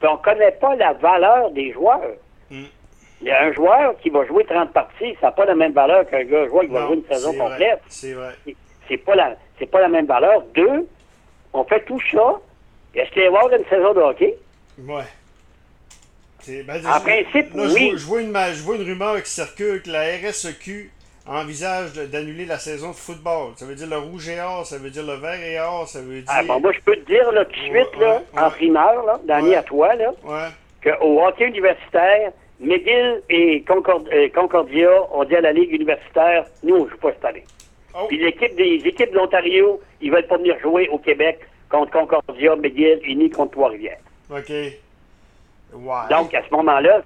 Puis 0.00 0.08
on 0.08 0.14
ne 0.14 0.22
connaît 0.22 0.52
pas 0.52 0.74
la 0.76 0.94
valeur 0.94 1.50
des 1.50 1.70
joueurs. 1.72 2.16
Mm. 2.50 2.64
Il 3.20 3.26
y 3.26 3.30
a 3.30 3.42
un 3.42 3.52
joueur 3.52 3.98
qui 3.98 4.08
va 4.08 4.24
jouer 4.24 4.44
30 4.44 4.72
parties, 4.72 5.14
ça 5.20 5.26
n'a 5.26 5.32
pas 5.32 5.44
la 5.44 5.54
même 5.54 5.72
valeur 5.72 6.08
qu'un 6.08 6.24
gars 6.24 6.46
joueur 6.46 6.62
qui 6.62 6.68
va 6.68 6.86
jouer 6.86 6.96
une 6.96 7.04
saison 7.04 7.34
complète. 7.34 7.82
C'est 7.88 8.14
vrai. 8.14 8.32
C'est 8.88 8.96
pas 8.96 9.14
la 9.14 9.36
c'est 9.58 9.66
pas 9.66 9.82
la 9.82 9.88
même 9.88 10.06
valeur. 10.06 10.42
Deux, 10.54 10.88
on 11.52 11.64
fait 11.64 11.84
tout 11.84 12.00
ça. 12.10 12.40
Est-ce 12.94 13.10
qu'il 13.10 13.20
va 13.20 13.24
y 13.24 13.28
avoir 13.28 13.52
une 13.52 13.66
saison 13.66 13.92
de 13.92 14.00
hockey? 14.00 14.38
Ouais. 14.86 15.04
Ben, 16.66 16.80
en 16.86 17.00
principe, 17.00 17.48
oui. 17.54 17.92
Je 17.96 18.06
vois, 18.06 18.22
une, 18.22 18.34
je 18.34 18.62
vois 18.62 18.76
une 18.76 18.82
rumeur 18.82 19.22
qui 19.22 19.30
circule 19.30 19.82
que 19.82 19.90
la 19.90 20.04
RSEQ 20.16 20.90
envisage 21.26 21.92
d'annuler 21.92 22.46
la 22.46 22.58
saison 22.58 22.88
de 22.88 22.96
football. 22.96 23.52
Ça 23.56 23.66
veut 23.66 23.74
dire 23.74 23.88
le 23.88 23.98
rouge 23.98 24.28
et 24.28 24.40
or, 24.40 24.66
ça 24.66 24.78
veut 24.78 24.90
dire 24.90 25.04
le 25.04 25.14
vert 25.14 25.40
et 25.42 25.60
or, 25.60 25.86
ça 25.86 26.00
veut 26.00 26.22
ah, 26.26 26.42
dire... 26.42 26.52
bon, 26.52 26.60
moi, 26.60 26.72
je 26.72 26.80
peux 26.80 26.96
te 26.96 27.06
dire 27.06 27.30
là, 27.32 27.44
tout 27.44 27.52
de 27.52 27.56
suite, 27.56 27.96
là, 28.00 28.22
en 28.36 28.50
primeur, 28.50 29.04
là, 29.04 29.20
d'année 29.24 29.54
à 29.54 29.62
toi, 29.62 29.94
là, 29.94 30.12
qu'au 30.82 31.22
hockey 31.22 31.46
universitaire, 31.46 32.32
McGill 32.58 33.22
et 33.30 33.64
euh, 33.70 34.28
Concordia 34.34 34.90
ont 35.12 35.24
dit 35.24 35.36
à 35.36 35.40
la 35.40 35.52
Ligue 35.52 35.72
universitaire, 35.72 36.44
nous, 36.62 36.76
on 36.76 36.84
ne 36.84 36.90
joue 36.90 36.96
pas 36.98 37.12
cette 37.12 37.24
année. 37.24 37.44
Oh. 37.94 38.06
Puis 38.08 38.18
l'équipe 38.18 38.54
des 38.56 38.80
équipes 38.84 39.12
de 39.12 39.16
l'Ontario, 39.16 39.80
ils 40.00 40.10
veulent 40.10 40.26
pas 40.26 40.36
venir 40.36 40.58
jouer 40.60 40.88
au 40.88 40.98
Québec 40.98 41.40
contre 41.70 41.90
Concordia, 41.92 42.56
McGill, 42.56 43.00
unis 43.04 43.30
contre 43.30 43.52
Trois-Rivières. 43.52 43.98
OK. 44.30 44.52
Donc, 46.10 46.34
à 46.34 46.42
ce 46.42 46.54
moment-là, 46.54 47.02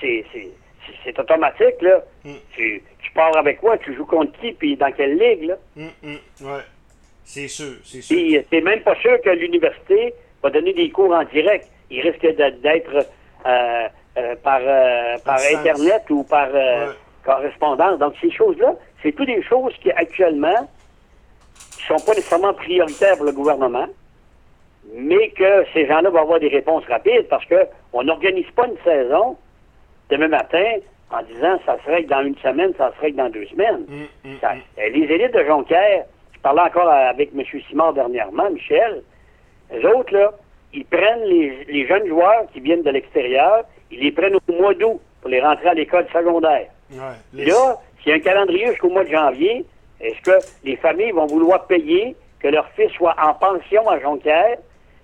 c'est 0.00 1.18
automatique, 1.18 1.80
là. 1.80 2.02
Mm. 2.24 2.34
Tu, 2.52 2.82
pars 3.14 3.36
avec 3.36 3.60
quoi? 3.60 3.76
Tu 3.78 3.94
joues 3.96 4.06
contre 4.06 4.38
qui? 4.40 4.52
Puis 4.52 4.76
dans 4.76 4.92
quelle 4.92 5.18
ligue, 5.18 5.48
là? 5.48 5.56
Mm, 5.74 5.88
mm. 6.02 6.46
ouais. 6.46 6.60
C'est 7.24 7.48
sûr, 7.48 7.74
c'est 7.84 8.00
sûr. 8.02 8.16
Puis, 8.16 8.38
t'es 8.50 8.60
même 8.60 8.80
pas 8.82 8.94
sûr 8.96 9.20
que 9.22 9.30
l'université 9.30 10.14
va 10.42 10.50
donner 10.50 10.72
des 10.72 10.90
cours 10.90 11.12
en 11.12 11.24
direct. 11.24 11.68
il 11.90 12.00
risque 12.02 12.20
d'être 12.20 13.06
euh, 13.46 13.88
euh, 14.16 14.36
par, 14.42 14.60
par 15.24 15.38
Internet 15.52 16.02
ou 16.10 16.24
par 16.24 16.48
correspondance. 17.24 17.98
Donc, 17.98 18.14
ces 18.20 18.30
choses-là, 18.30 18.74
c'est 19.02 19.12
toutes 19.12 19.26
des 19.26 19.42
choses 19.42 19.72
qui, 19.82 19.90
actuellement, 19.90 20.68
ne 21.90 21.96
sont 21.96 22.04
pas 22.04 22.14
nécessairement 22.14 22.54
prioritaires 22.54 23.16
pour 23.16 23.26
le 23.26 23.32
gouvernement, 23.32 23.86
mais 24.94 25.30
que 25.30 25.64
ces 25.72 25.86
gens-là 25.86 26.10
vont 26.10 26.20
avoir 26.20 26.40
des 26.40 26.48
réponses 26.48 26.84
rapides 26.86 27.26
parce 27.28 27.44
qu'on 27.46 28.02
n'organise 28.02 28.50
pas 28.56 28.66
une 28.66 28.78
saison 28.84 29.36
demain 30.10 30.28
matin 30.28 30.64
en 31.10 31.22
disant 31.22 31.58
ça 31.66 31.76
serait 31.84 32.04
que 32.04 32.08
dans 32.08 32.22
une 32.22 32.36
semaine, 32.38 32.72
ça 32.78 32.92
serait 32.96 33.12
que 33.12 33.16
dans 33.16 33.30
deux 33.30 33.46
semaines. 33.46 33.84
Mm, 33.88 34.28
mm, 34.28 34.34
mm. 34.34 34.92
les 34.92 35.14
élites 35.14 35.34
de 35.34 35.44
Jonquière, 35.44 36.04
je 36.32 36.40
parlais 36.40 36.62
encore 36.62 36.88
avec 36.88 37.30
M. 37.36 37.44
Simard 37.68 37.92
dernièrement, 37.92 38.50
Michel, 38.50 39.02
les 39.72 39.84
autres, 39.84 40.12
là, 40.12 40.32
ils 40.72 40.84
prennent 40.84 41.24
les, 41.24 41.86
jeunes 41.86 42.06
joueurs 42.06 42.46
qui 42.52 42.60
viennent 42.60 42.82
de 42.82 42.90
l'extérieur, 42.90 43.64
ils 43.90 44.00
les 44.00 44.12
prennent 44.12 44.36
au 44.36 44.52
mois 44.52 44.74
d'août 44.74 45.00
pour 45.20 45.30
les 45.30 45.40
rentrer 45.40 45.68
à 45.68 45.74
l'école 45.74 46.06
secondaire. 46.12 46.68
Là, 46.92 47.78
s'il 48.02 48.10
y 48.10 48.12
a 48.12 48.16
un 48.16 48.20
calendrier 48.20 48.68
jusqu'au 48.68 48.88
mois 48.88 49.04
de 49.04 49.10
janvier, 49.10 49.64
est-ce 50.00 50.20
que 50.22 50.46
les 50.64 50.76
familles 50.76 51.12
vont 51.12 51.26
vouloir 51.26 51.66
payer 51.66 52.16
que 52.40 52.48
leur 52.48 52.68
fils 52.70 52.90
soit 52.92 53.14
en 53.22 53.34
pension 53.34 53.88
à 53.88 54.00
Jonquière, 54.00 54.56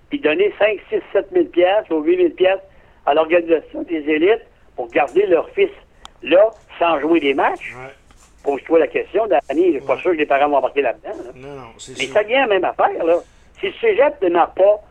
puis 0.09 0.19
donner 0.19 0.53
5, 0.59 0.79
6, 0.89 1.01
7 1.13 1.27
000 1.31 1.45
piastres 1.45 1.91
ou 1.91 2.01
8 2.01 2.17
000 2.17 2.29
piastres 2.31 2.65
à 3.05 3.13
l'organisation 3.13 3.83
des 3.83 4.09
élites 4.09 4.45
pour 4.75 4.89
garder 4.89 5.25
leur 5.25 5.49
fils 5.49 5.71
là, 6.23 6.49
sans 6.79 6.99
jouer 6.99 7.19
des 7.19 7.33
matchs? 7.33 7.75
Pose-toi 8.43 8.79
la 8.79 8.87
question, 8.87 9.27
Danny. 9.27 9.73
Je 9.73 9.77
suis 9.77 9.87
pas 9.87 9.97
sûr 9.97 10.11
que 10.11 10.17
les 10.17 10.25
parents 10.25 10.49
vont 10.49 10.57
embarquer 10.57 10.81
là-dedans. 10.81 11.09
Non, 11.35 11.55
non, 11.55 11.63
c'est 11.77 11.97
Les 11.97 12.47
même 12.47 12.63
affaire, 12.63 13.03
là. 13.03 13.17
Si 13.59 13.67
le 13.67 13.73
cégep 13.81 14.21
ne 14.21 14.27
démarre 14.27 14.53
pas, 14.53 14.83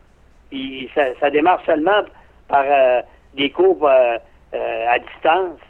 ça, 1.21 1.31
démarre 1.31 1.65
seulement 1.65 2.03
par 2.49 2.65
euh, 2.67 3.01
des 3.35 3.51
cours 3.51 3.87
euh, 3.89 4.19
euh, 4.55 4.87
à 4.89 4.99
distance, 4.99 5.61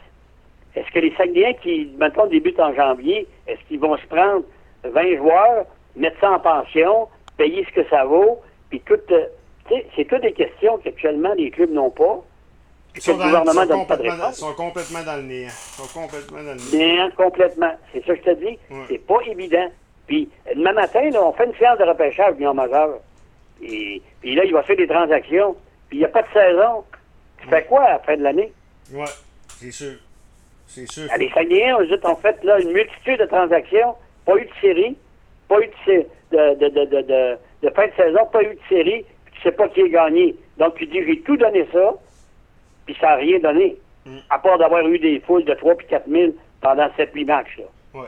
est-ce 0.75 0.91
que 0.91 0.99
les 0.99 1.13
Saguenayens 1.15 1.53
qui, 1.53 1.91
maintenant, 1.97 2.27
débutent 2.27 2.59
en 2.59 2.73
janvier, 2.73 3.27
est-ce 3.47 3.59
qu'ils 3.67 3.79
vont 3.79 3.97
se 3.97 4.05
prendre 4.07 4.43
20 4.83 5.17
joueurs, 5.17 5.65
mettre 5.95 6.19
ça 6.19 6.31
en 6.31 6.39
pension, 6.39 7.07
payer 7.37 7.65
ce 7.65 7.81
que 7.81 7.89
ça 7.89 8.03
vaut, 8.05 8.41
puis 8.69 8.81
tout, 8.81 8.99
c'est 9.95 10.05
toutes 10.05 10.21
des 10.21 10.33
questions 10.33 10.77
qu'actuellement 10.77 11.33
les 11.33 11.51
clubs 11.51 11.71
n'ont 11.71 11.89
pas. 11.89 12.23
Ils 12.95 13.11
le 13.11 13.13
gouvernement 13.13 13.65
donne 13.65 13.85
pas 13.85 13.97
de 13.97 14.33
sont 14.33 14.53
complètement 14.53 15.03
dans 15.03 15.17
le 15.17 15.21
néant. 15.23 15.49
sont 15.49 15.99
complètement 15.99 16.43
dans 16.43 16.55
le 16.55 16.77
néant. 16.77 17.09
complètement. 17.15 17.73
C'est 17.93 18.03
ça 18.05 18.15
que 18.15 18.19
je 18.25 18.31
te 18.31 18.45
dis. 18.45 18.57
C'est 18.89 19.05
pas 19.05 19.19
évident. 19.27 19.69
Puis, 20.07 20.29
demain 20.55 20.71
matin, 20.71 21.09
là, 21.09 21.21
on 21.21 21.33
fait 21.33 21.45
une 21.45 21.55
séance 21.55 21.77
de 21.77 21.83
repêchage 21.83 22.35
en 22.41 22.53
majeur. 22.53 22.99
Et 23.61 24.01
puis 24.21 24.35
là, 24.35 24.45
il 24.45 24.53
va 24.53 24.63
faire 24.63 24.77
des 24.77 24.87
transactions. 24.87 25.55
Puis 25.89 25.97
il 25.97 25.99
n'y 25.99 26.05
a 26.05 26.09
pas 26.09 26.21
de 26.21 26.27
saison. 26.33 26.83
Tu 27.41 27.47
fais 27.49 27.63
quoi 27.65 27.83
à 27.83 27.89
la 27.93 27.99
fin 27.99 28.17
de 28.17 28.23
l'année? 28.23 28.51
Oui, 28.93 29.05
c'est 29.59 29.71
sûr. 29.71 29.95
C'est 30.65 30.89
sûr. 30.89 31.07
les 31.17 31.29
Saguenayens, 31.29 31.77
ont 31.77 32.15
fait 32.15 32.43
là, 32.43 32.59
une 32.59 32.71
multitude 32.71 33.19
de 33.19 33.25
transactions. 33.25 33.95
Pas 34.25 34.37
eu 34.37 34.45
de 34.45 34.51
série. 34.59 34.97
Pas 35.47 35.59
eu 35.61 35.69
de, 35.87 36.05
de, 36.31 36.69
de, 36.69 36.85
de, 36.85 37.01
de 37.01 37.37
fin 37.71 37.87
de 37.87 37.93
saison. 37.93 38.25
Pas 38.31 38.43
eu 38.43 38.55
de 38.55 38.59
série. 38.69 39.05
Puis 39.25 39.35
tu 39.35 39.41
sais 39.43 39.51
pas 39.51 39.67
qui 39.69 39.81
est 39.81 39.89
gagné. 39.89 40.35
Donc, 40.57 40.75
tu 40.75 40.85
dis, 40.87 41.03
j'ai 41.05 41.21
tout 41.21 41.37
donné 41.37 41.67
ça 41.71 41.93
puis 42.87 42.95
ça 42.99 43.07
n'a 43.07 43.15
rien 43.17 43.37
donné. 43.37 43.77
Mm. 44.05 44.17
À 44.29 44.39
part 44.39 44.57
d'avoir 44.57 44.87
eu 44.87 44.97
des 44.97 45.19
foules 45.19 45.45
de 45.45 45.53
3 45.53 45.75
puis 45.75 45.87
4 45.87 46.09
000 46.09 46.31
pendant 46.61 46.87
7-8 46.97 47.25
matchs. 47.25 47.57
Là. 47.59 47.65
Ouais. 47.93 48.07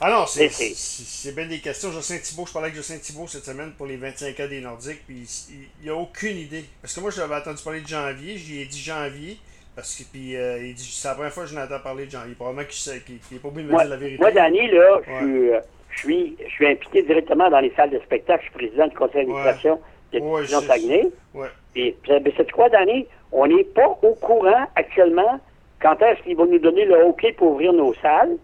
Ah 0.00 0.10
non, 0.10 0.24
c'est 0.26 1.34
bien 1.34 1.46
des 1.46 1.58
questions. 1.58 1.90
Jocelyn 1.90 2.20
Thibault, 2.20 2.46
je 2.46 2.52
parlais 2.52 2.68
avec 2.68 2.76
Jocelyn 2.76 3.00
Thibault 3.00 3.26
cette 3.26 3.44
semaine 3.44 3.72
pour 3.76 3.86
les 3.86 3.96
25 3.96 4.40
ans 4.40 4.48
des 4.48 4.60
Nordiques, 4.60 5.02
puis 5.06 5.26
il 5.50 5.84
n'y 5.84 5.90
a 5.90 5.94
aucune 5.94 6.38
idée. 6.38 6.64
Parce 6.80 6.94
que 6.94 7.00
moi, 7.00 7.10
j'avais 7.10 7.34
entendu 7.34 7.62
parler 7.62 7.80
de 7.80 7.88
janvier, 7.88 8.36
j'y 8.36 8.62
ai 8.62 8.64
dit 8.66 8.80
janvier, 8.80 9.36
parce 9.74 9.96
que 9.96 10.04
puis 10.04 10.36
euh, 10.36 10.64
il 10.64 10.74
dit 10.74 10.84
c'est 10.84 11.08
la 11.08 11.14
première 11.14 11.32
fois 11.32 11.44
que 11.44 11.50
je 11.50 11.56
n'entends 11.56 11.80
parler 11.80 12.06
de 12.06 12.12
janvier. 12.12 12.34
Probablement 12.34 12.66
qu'il 12.68 12.92
n'est 12.92 13.38
pas 13.40 13.48
obligé 13.48 13.66
de 13.66 13.72
me 13.72 13.78
dire 13.78 13.88
la 13.88 13.96
vérité. 13.96 14.18
Moi, 14.18 14.30
Danny, 14.30 14.70
là, 14.70 15.00
euh, 15.08 15.60
je, 15.90 15.98
suis, 15.98 16.36
je 16.44 16.50
suis 16.50 16.66
impliqué 16.66 17.02
directement 17.02 17.50
dans 17.50 17.60
les 17.60 17.72
salles 17.74 17.90
de 17.90 17.98
spectacle. 18.00 18.44
Je 18.44 18.50
suis 18.50 18.66
président 18.66 18.86
du 18.86 18.96
conseil 18.96 19.26
d'administration 19.26 19.80
de 20.12 20.20
ouais, 20.20 20.46
Saguenay. 20.46 21.08
Ouais. 21.34 21.48
Et 21.76 21.96
c'est 22.36 22.50
quoi, 22.50 22.68
Danny? 22.68 23.06
On 23.30 23.46
n'est 23.46 23.64
pas 23.64 23.88
au 24.02 24.14
courant 24.14 24.66
actuellement 24.74 25.40
quand 25.80 26.00
est-ce 26.02 26.22
qu'ils 26.22 26.36
vont 26.36 26.46
nous 26.46 26.58
donner 26.58 26.84
le 26.84 27.04
OK 27.04 27.24
pour 27.36 27.52
ouvrir 27.52 27.72
nos 27.72 27.94
salles, 27.94 28.36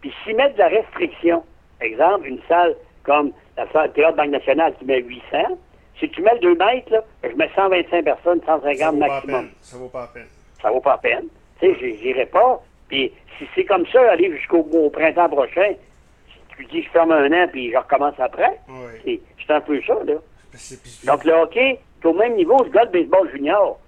puis 0.00 0.12
s'y 0.24 0.34
mettre 0.34 0.54
de 0.54 0.60
la 0.60 0.68
restriction. 0.68 1.42
Exemple, 1.80 2.26
une 2.26 2.40
salle 2.48 2.74
comme 3.04 3.32
la 3.56 3.70
salle 3.70 3.92
Théâtre 3.92 4.16
Banque 4.16 4.30
Nationale 4.30 4.74
qui 4.78 4.84
met 4.84 5.00
800. 5.02 5.22
Si 5.98 6.08
tu 6.08 6.22
mets 6.22 6.34
le 6.34 6.40
2 6.40 6.54
mètres, 6.56 6.90
là, 6.90 7.04
je 7.22 7.36
mets 7.36 7.50
125 7.54 8.04
personnes, 8.04 8.40
150 8.44 8.96
maximum. 8.96 9.48
Ça 9.60 9.76
vaut 9.76 9.88
pas 9.88 10.00
la 10.00 10.06
peine. 10.08 10.26
Ça 10.60 10.70
vaut 10.70 10.80
pas 10.80 10.92
la 10.92 10.98
peine. 10.98 11.26
Tu 11.60 11.74
sais, 11.74 11.96
j'irai 11.98 12.26
pas. 12.26 12.62
Puis 12.88 13.12
si 13.38 13.44
c'est 13.54 13.64
comme 13.64 13.86
ça, 13.86 14.10
aller 14.10 14.30
jusqu'au 14.36 14.62
printemps 14.90 15.28
prochain, 15.28 15.74
tu 16.60 16.66
dis 16.66 16.82
je 16.82 16.90
ferme 16.90 17.12
un 17.12 17.32
an 17.32 17.48
puis 17.50 17.70
je 17.72 17.76
recommence 17.76 18.18
après, 18.18 18.58
c'est 19.06 19.52
un 19.52 19.60
peu 19.60 19.80
ça, 19.86 19.94
là. 20.04 20.14
Donc 21.04 21.24
le 21.24 21.32
hockey, 21.32 21.78
c'est 22.00 22.08
au 22.08 22.14
même 22.14 22.34
niveau, 22.34 22.56
ce 22.64 22.70
gars 22.70 22.86
de 22.86 22.92
baseball 22.92 23.30
junior. 23.30 23.78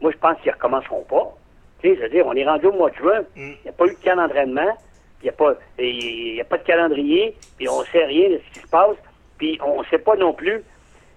Moi, 0.00 0.10
je 0.12 0.18
pense 0.18 0.36
qu'ils 0.40 0.50
ne 0.50 0.56
recommenceront 0.56 1.04
pas. 1.08 1.34
Tu 1.80 1.88
sais, 1.88 1.96
je 1.96 2.02
veux 2.02 2.08
dire, 2.08 2.26
on 2.26 2.34
est 2.34 2.44
rendu 2.44 2.66
au 2.66 2.72
mois 2.72 2.90
de 2.90 2.96
juin, 2.96 3.20
mm. 3.20 3.24
il 3.36 3.58
n'y 3.64 3.68
a 3.68 3.72
pas 3.72 3.86
eu 3.86 3.94
de 3.94 4.04
camp 4.04 4.16
d'entraînement, 4.16 4.76
il 5.20 5.24
n'y 5.24 5.28
a, 5.30 5.32
pas, 5.32 5.54
y 5.78 6.40
a 6.40 6.44
pas 6.44 6.58
de 6.58 6.62
calendrier, 6.64 7.36
puis 7.56 7.68
on 7.68 7.80
ne 7.80 7.86
sait 7.86 8.04
rien 8.04 8.30
de 8.30 8.40
ce 8.46 8.54
qui 8.54 8.66
se 8.66 8.70
passe, 8.70 8.96
puis 9.38 9.58
on 9.64 9.80
ne 9.80 9.86
sait 9.86 9.98
pas 9.98 10.16
non 10.16 10.32
plus 10.32 10.62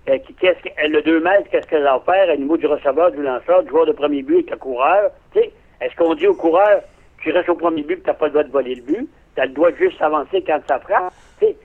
euh, 0.10 0.17
qu'est-ce 0.39 0.62
que, 0.62 0.88
le 0.88 1.01
2 1.01 1.19
mètres, 1.19 1.50
qu'est-ce 1.50 1.67
qu'elle 1.67 1.84
va 1.84 2.01
faire 2.05 2.34
au 2.34 2.38
niveau 2.38 2.57
du 2.57 2.67
receveur, 2.67 3.12
du 3.12 3.22
lanceur, 3.22 3.63
du 3.63 3.69
joueur 3.69 3.86
de 3.86 3.91
premier 3.91 4.22
but 4.22 4.39
et 4.39 4.51
du 4.51 4.57
coureur. 4.57 5.12
Tu 5.34 5.39
sais, 5.39 5.51
est-ce 5.81 5.95
qu'on 5.95 6.13
dit 6.13 6.27
au 6.27 6.36
coureur, 6.36 6.81
tu 7.19 7.31
restes 7.31 7.50
au 7.50 7.55
premier 7.55 7.84
but, 7.84 8.01
tu 8.01 8.07
n'as 8.07 8.13
pas 8.13 8.25
le 8.25 8.31
droit 8.31 8.43
de 8.43 8.51
voler 8.51 8.75
le 8.75 8.81
but, 8.81 9.10
le 9.43 9.49
droit 9.49 9.71
de 9.71 9.77
juste 9.77 9.97
s'avancer 9.97 10.43
quand 10.45 10.59
ça 10.67 10.79
frappe? 10.79 11.13
C'est 11.39 11.55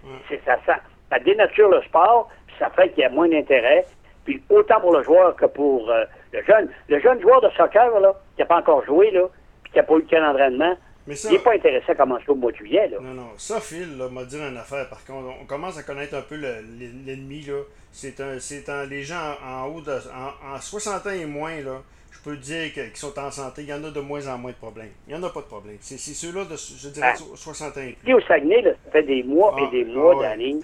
ça, 0.44 0.56
ça, 0.66 0.76
ça 1.08 1.18
dénature 1.20 1.68
le 1.70 1.82
sport, 1.82 2.28
puis 2.46 2.56
ça 2.58 2.70
fait 2.70 2.90
qu'il 2.90 3.02
y 3.02 3.06
a 3.06 3.10
moins 3.10 3.28
d'intérêt, 3.28 3.86
puis 4.24 4.42
autant 4.50 4.80
pour 4.80 4.92
le 4.92 5.02
joueur 5.02 5.34
que 5.36 5.46
pour 5.46 5.90
euh, 5.90 6.04
le 6.32 6.42
jeune. 6.42 6.68
Le 6.88 7.00
jeune 7.00 7.20
joueur 7.20 7.40
de 7.40 7.48
soccer, 7.50 8.00
là, 8.00 8.14
qui 8.34 8.42
n'a 8.42 8.46
pas 8.46 8.58
encore 8.58 8.84
joué, 8.84 9.10
là, 9.10 9.22
puis 9.62 9.72
qui 9.72 9.78
n'a 9.78 9.84
pas 9.84 9.94
eu 9.94 10.02
de 10.02 10.16
d'entraînement, 10.16 10.76
il 11.06 11.30
n'est 11.32 11.38
pas 11.38 11.54
intéressé 11.54 11.92
à 11.92 11.94
commencer 11.94 12.24
au 12.28 12.34
mois 12.34 12.52
de 12.52 12.56
juillet. 12.56 12.88
Là. 12.88 12.98
Non, 13.00 13.14
non. 13.14 13.28
Ça, 13.36 13.60
Phil, 13.60 13.96
m'a 14.10 14.24
dit 14.24 14.36
une 14.36 14.56
affaire. 14.56 14.88
Par 14.88 15.04
contre, 15.04 15.34
on 15.40 15.46
commence 15.46 15.78
à 15.78 15.82
connaître 15.82 16.14
un 16.14 16.22
peu 16.22 16.36
l'ennemi. 16.36 17.42
là. 17.42 17.62
C'est 17.90 18.20
un, 18.20 18.38
c'est 18.38 18.68
un, 18.68 18.84
les 18.84 19.02
gens 19.02 19.34
en, 19.44 19.66
haut 19.66 19.80
de. 19.80 19.92
En, 19.92 20.60
60 20.60 21.06
ans 21.06 21.10
et 21.10 21.26
moins, 21.26 21.60
là, 21.62 21.82
je 22.22 22.30
peux 22.30 22.36
dire 22.36 22.72
qu'ils 22.72 22.96
sont 22.96 23.18
en 23.18 23.30
santé. 23.30 23.62
Il 23.62 23.68
y 23.68 23.72
en 23.72 23.82
a 23.84 23.90
de 23.90 24.00
moins 24.00 24.26
en 24.28 24.38
moins 24.38 24.50
de 24.50 24.56
problèmes. 24.56 24.90
Il 25.08 25.14
n'y 25.14 25.20
en 25.20 25.26
a 25.26 25.30
pas 25.30 25.40
de 25.40 25.46
problème. 25.46 25.78
C'est, 25.80 25.96
ceux-là 25.96 26.44
de, 26.44 26.56
je 26.56 26.88
dirais, 26.88 27.14
60 27.16 27.72
ah. 27.74 27.78
ans 27.78 27.82
et 27.82 27.96
plus. 28.02 28.14
au 28.14 28.20
Saguenay, 28.20 28.62
là, 28.62 28.70
ça 28.84 28.90
fait 28.92 29.02
des 29.02 29.22
mois 29.22 29.54
et 29.58 29.64
ah, 29.66 29.70
des 29.70 29.84
mois 29.84 30.14
ah, 30.18 30.22
d'années 30.22 30.60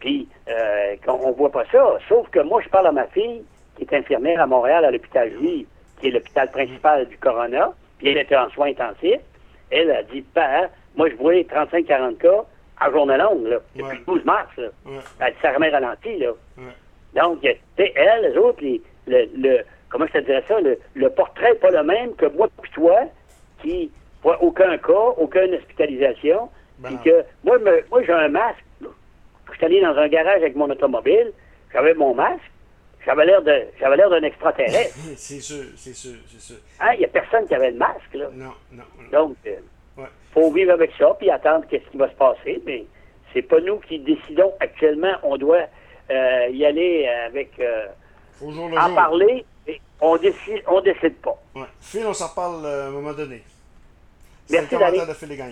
puis, 0.00 0.26
euh, 0.48 0.96
on 1.06 1.32
voit 1.32 1.52
pas 1.52 1.64
ça. 1.70 1.98
Sauf 2.08 2.28
que 2.30 2.40
moi, 2.40 2.62
je 2.62 2.68
parle 2.70 2.86
à 2.88 2.92
ma 2.92 3.06
fille, 3.08 3.42
qui 3.76 3.82
est 3.84 3.94
infirmière 3.94 4.40
à 4.40 4.46
Montréal, 4.46 4.84
à 4.84 4.90
l'hôpital 4.90 5.30
Juif, 5.30 5.66
qui 6.00 6.08
est 6.08 6.10
l'hôpital 6.10 6.50
principal 6.50 7.06
du 7.06 7.18
Corona, 7.18 7.72
puis 7.98 8.08
elle 8.08 8.18
était 8.18 8.36
en 8.36 8.48
soins 8.50 8.68
intensifs. 8.68 9.20
Elle 9.70 9.90
a 9.90 10.02
dit, 10.02 10.24
ben, 10.34 10.68
moi, 10.96 11.10
je 11.10 11.16
vois 11.16 11.34
35-40 11.34 12.16
cas 12.16 12.44
à 12.80 12.90
journée 12.90 13.18
longue, 13.18 13.46
là, 13.46 13.58
depuis 13.76 13.98
le 13.98 14.04
12 14.06 14.24
mars. 14.24 14.48
Là. 14.56 14.68
Elle 15.20 15.32
dit, 15.34 15.38
ça 15.42 15.52
remet 15.52 15.68
ralenti, 15.68 16.16
là. 16.18 16.32
Donc, 17.14 17.44
elle, 17.44 18.22
les 18.22 18.36
autres, 18.38 18.62
le, 19.06 19.58
comment 19.90 20.06
je 20.06 20.12
te 20.12 20.24
dirais 20.24 20.44
ça, 20.48 20.56
le, 20.60 21.10
portrait 21.10 21.52
n'est 21.52 21.58
pas 21.58 21.70
le 21.70 21.82
même 21.82 22.14
que 22.14 22.26
moi 22.26 22.48
et 22.64 22.68
toi, 22.68 23.00
qui 23.60 23.90
voit 24.22 24.42
aucun 24.42 24.78
cas, 24.78 25.14
aucune 25.18 25.54
hospitalisation, 25.54 26.48
ben 26.78 26.88
puis 26.88 27.10
que, 27.10 27.24
moi, 27.44 27.58
moi 27.90 28.02
j'ai 28.04 28.12
un 28.12 28.28
masque, 28.28 28.64
je 28.80 29.56
suis 29.56 29.64
allé 29.64 29.80
dans 29.82 29.96
un 29.96 30.08
garage 30.08 30.40
avec 30.40 30.56
mon 30.56 30.70
automobile, 30.70 31.32
j'avais 31.72 31.94
mon 31.94 32.14
masque, 32.14 32.40
j'avais 33.04 33.26
l'air 33.26 33.42
de 33.42 33.64
j'avais 33.78 33.96
l'air 33.96 34.10
d'un 34.10 34.22
extraterrestre. 34.22 34.96
c'est 35.16 35.40
sûr, 35.40 35.64
c'est 35.76 35.94
sûr, 35.94 36.16
c'est 36.26 36.40
sûr. 36.40 36.56
Hein, 36.80 36.92
il 36.94 37.00
n'y 37.00 37.04
a 37.04 37.08
personne 37.08 37.46
qui 37.46 37.54
avait 37.54 37.72
le 37.72 37.78
masque, 37.78 38.14
là. 38.14 38.28
Non, 38.32 38.52
non. 38.72 38.84
Donc, 39.12 39.36
il 39.44 39.52
euh, 39.98 40.04
faut 40.32 40.50
vivre 40.52 40.72
avec 40.72 40.92
ça, 40.98 41.14
puis 41.18 41.30
attendre 41.30 41.64
qu'est-ce 41.68 41.88
qui 41.90 41.96
va 41.96 42.08
se 42.08 42.14
passer, 42.14 42.62
mais 42.64 42.84
c'est 43.32 43.42
pas 43.42 43.60
nous 43.60 43.78
qui 43.78 43.98
décidons 43.98 44.52
actuellement. 44.60 45.14
On 45.22 45.36
doit 45.36 45.66
euh, 46.10 46.48
y 46.50 46.64
aller 46.64 47.08
avec... 47.26 47.58
Euh, 47.58 47.86
en 48.42 48.94
parler, 48.94 49.44
on 50.00 50.16
décide, 50.16 50.62
on 50.66 50.80
décide 50.80 51.16
pas. 51.16 51.36
Ouais. 51.54 51.66
Phil, 51.80 52.06
on 52.06 52.14
s'en 52.14 52.28
parle 52.28 52.66
à 52.66 52.86
un 52.86 52.90
moment 52.90 53.12
donné. 53.12 53.42
Merci, 54.50 54.74
le 54.74 55.06
de 55.06 55.14
Phil 55.14 55.36
gagné. 55.36 55.48